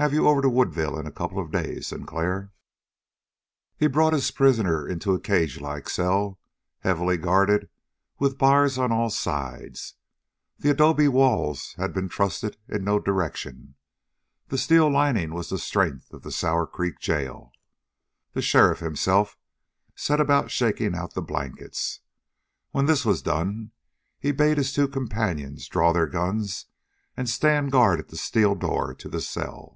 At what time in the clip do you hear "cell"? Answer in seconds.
5.90-6.38, 29.20-29.74